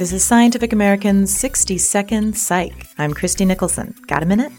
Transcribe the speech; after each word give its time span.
This 0.00 0.14
is 0.14 0.24
Scientific 0.24 0.72
American's 0.72 1.30
60 1.36 1.76
Second 1.76 2.34
Psych. 2.34 2.86
I'm 2.96 3.12
Christie 3.12 3.44
Nicholson. 3.44 3.94
Got 4.06 4.22
a 4.22 4.26
minute? 4.26 4.50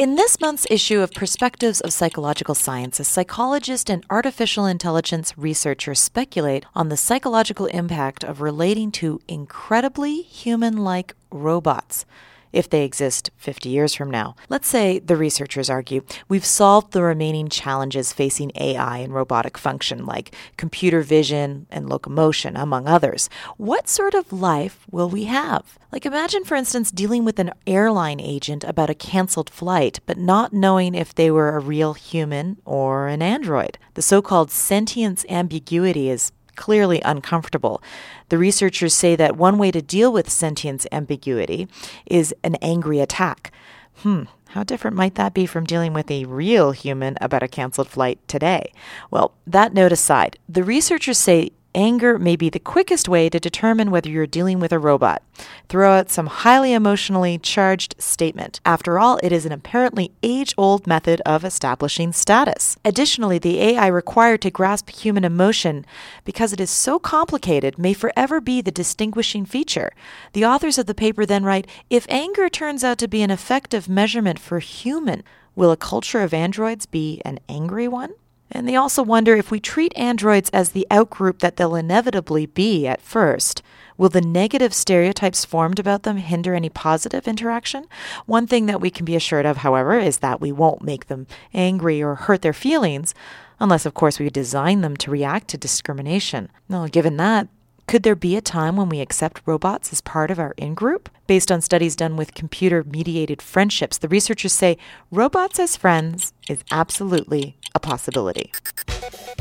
In 0.00 0.16
this 0.16 0.40
month's 0.40 0.66
issue 0.68 0.98
of 0.98 1.12
Perspectives 1.12 1.80
of 1.80 1.92
Psychological 1.92 2.56
Science, 2.56 2.98
a 2.98 3.04
psychologist 3.04 3.88
and 3.88 4.04
artificial 4.10 4.66
intelligence 4.66 5.38
researcher 5.38 5.94
speculate 5.94 6.66
on 6.74 6.88
the 6.88 6.96
psychological 6.96 7.66
impact 7.66 8.24
of 8.24 8.40
relating 8.40 8.90
to 8.90 9.20
incredibly 9.28 10.22
human 10.22 10.78
like 10.78 11.14
robots 11.30 12.04
if 12.52 12.68
they 12.68 12.84
exist 12.84 13.30
50 13.36 13.68
years 13.68 13.94
from 13.94 14.10
now. 14.10 14.36
Let's 14.48 14.68
say, 14.68 14.98
the 14.98 15.16
researchers 15.16 15.70
argue, 15.70 16.02
we've 16.28 16.44
solved 16.44 16.92
the 16.92 17.02
remaining 17.02 17.48
challenges 17.48 18.12
facing 18.12 18.52
AI 18.54 18.98
and 18.98 19.14
robotic 19.14 19.56
function, 19.56 20.06
like 20.06 20.34
computer 20.56 21.02
vision 21.02 21.66
and 21.70 21.88
locomotion, 21.88 22.56
among 22.56 22.86
others. 22.86 23.28
What 23.56 23.88
sort 23.88 24.14
of 24.14 24.32
life 24.32 24.86
will 24.90 25.08
we 25.08 25.24
have? 25.24 25.78
Like, 25.92 26.06
imagine, 26.06 26.44
for 26.44 26.54
instance, 26.54 26.90
dealing 26.90 27.24
with 27.24 27.38
an 27.40 27.52
airline 27.66 28.20
agent 28.20 28.62
about 28.62 28.90
a 28.90 28.94
canceled 28.94 29.50
flight, 29.50 29.98
but 30.06 30.18
not 30.18 30.52
knowing 30.52 30.94
if 30.94 31.14
they 31.14 31.30
were 31.30 31.56
a 31.56 31.60
real 31.60 31.94
human 31.94 32.58
or 32.64 33.08
an 33.08 33.22
android. 33.22 33.76
The 33.94 34.02
so 34.02 34.22
called 34.22 34.50
sentience 34.50 35.24
ambiguity 35.28 36.08
is 36.08 36.30
clearly 36.60 37.00
uncomfortable. 37.06 37.82
The 38.28 38.36
researchers 38.36 38.92
say 38.92 39.16
that 39.16 39.34
one 39.34 39.56
way 39.56 39.70
to 39.70 39.80
deal 39.80 40.12
with 40.12 40.28
sentience 40.28 40.86
ambiguity 40.92 41.68
is 42.04 42.34
an 42.44 42.56
angry 42.56 43.00
attack. 43.00 43.50
Hmm, 44.02 44.24
how 44.50 44.62
different 44.64 44.94
might 44.94 45.14
that 45.14 45.32
be 45.32 45.46
from 45.46 45.64
dealing 45.64 45.94
with 45.94 46.10
a 46.10 46.26
real 46.26 46.72
human 46.72 47.16
about 47.18 47.42
a 47.42 47.48
canceled 47.48 47.88
flight 47.88 48.18
today? 48.28 48.74
Well, 49.10 49.32
that 49.46 49.72
note 49.72 49.90
aside, 49.90 50.38
the 50.50 50.62
researchers 50.62 51.16
say 51.16 51.52
anger 51.74 52.18
may 52.18 52.36
be 52.36 52.48
the 52.48 52.58
quickest 52.58 53.08
way 53.08 53.28
to 53.28 53.40
determine 53.40 53.90
whether 53.90 54.08
you're 54.08 54.26
dealing 54.26 54.60
with 54.60 54.72
a 54.72 54.78
robot. 54.78 55.22
Throw 55.68 55.92
out 55.92 56.10
some 56.10 56.26
highly 56.26 56.72
emotionally 56.72 57.38
charged 57.38 57.94
statement. 57.98 58.60
After 58.64 58.98
all, 58.98 59.18
it 59.22 59.32
is 59.32 59.46
an 59.46 59.52
apparently 59.52 60.12
age 60.22 60.54
old 60.56 60.86
method 60.86 61.20
of 61.26 61.44
establishing 61.44 62.12
status. 62.12 62.76
Additionally, 62.84 63.38
the 63.38 63.60
AI 63.60 63.86
required 63.86 64.42
to 64.42 64.50
grasp 64.50 64.90
human 64.90 65.24
emotion, 65.24 65.86
because 66.24 66.52
it 66.52 66.60
is 66.60 66.70
so 66.70 66.98
complicated, 66.98 67.78
may 67.78 67.92
forever 67.92 68.40
be 68.40 68.60
the 68.60 68.70
distinguishing 68.70 69.44
feature. 69.44 69.92
The 70.32 70.44
authors 70.44 70.78
of 70.78 70.86
the 70.86 70.94
paper 70.94 71.24
then 71.24 71.44
write 71.44 71.66
If 71.88 72.06
anger 72.08 72.48
turns 72.48 72.84
out 72.84 72.98
to 72.98 73.08
be 73.08 73.22
an 73.22 73.30
effective 73.30 73.88
measurement 73.88 74.38
for 74.38 74.58
human, 74.58 75.22
will 75.54 75.70
a 75.70 75.76
culture 75.76 76.20
of 76.20 76.34
androids 76.34 76.86
be 76.86 77.20
an 77.24 77.38
angry 77.48 77.88
one? 77.88 78.12
And 78.50 78.68
they 78.68 78.76
also 78.76 79.02
wonder 79.02 79.36
if 79.36 79.50
we 79.50 79.60
treat 79.60 79.96
androids 79.96 80.50
as 80.50 80.70
the 80.70 80.86
outgroup 80.90 81.38
that 81.38 81.56
they'll 81.56 81.74
inevitably 81.74 82.46
be 82.46 82.86
at 82.86 83.00
first, 83.00 83.62
will 83.96 84.08
the 84.08 84.20
negative 84.20 84.74
stereotypes 84.74 85.44
formed 85.44 85.78
about 85.78 86.02
them 86.02 86.16
hinder 86.16 86.54
any 86.54 86.68
positive 86.68 87.28
interaction? 87.28 87.84
One 88.26 88.46
thing 88.46 88.66
that 88.66 88.80
we 88.80 88.90
can 88.90 89.04
be 89.04 89.14
assured 89.14 89.46
of, 89.46 89.58
however, 89.58 89.98
is 89.98 90.18
that 90.18 90.40
we 90.40 90.52
won't 90.52 90.82
make 90.82 91.06
them 91.06 91.26
angry 91.54 92.02
or 92.02 92.14
hurt 92.14 92.42
their 92.42 92.52
feelings, 92.52 93.14
unless, 93.60 93.86
of 93.86 93.94
course, 93.94 94.18
we 94.18 94.30
design 94.30 94.80
them 94.80 94.96
to 94.96 95.10
react 95.10 95.48
to 95.48 95.58
discrimination. 95.58 96.50
Well, 96.68 96.88
given 96.88 97.18
that, 97.18 97.48
could 97.90 98.04
there 98.04 98.14
be 98.14 98.36
a 98.36 98.40
time 98.40 98.76
when 98.76 98.88
we 98.88 99.00
accept 99.00 99.42
robots 99.46 99.92
as 99.92 100.00
part 100.00 100.30
of 100.30 100.38
our 100.38 100.54
in 100.56 100.74
group? 100.74 101.08
Based 101.26 101.50
on 101.50 101.60
studies 101.60 101.96
done 101.96 102.14
with 102.14 102.34
computer 102.34 102.84
mediated 102.84 103.42
friendships, 103.42 103.98
the 103.98 104.06
researchers 104.06 104.52
say 104.52 104.78
robots 105.10 105.58
as 105.58 105.76
friends 105.76 106.32
is 106.48 106.62
absolutely 106.70 107.56
a 107.74 107.80
possibility. 107.80 108.52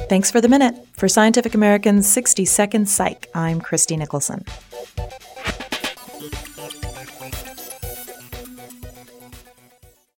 Thanks 0.09 0.31
for 0.31 0.41
the 0.41 0.47
minute. 0.47 0.73
For 0.93 1.07
Scientific 1.07 1.53
American's 1.53 2.07
60 2.07 2.43
Second 2.45 2.89
Psych, 2.89 3.27
I'm 3.35 3.61
Christie 3.61 3.97
Nicholson. 3.97 4.43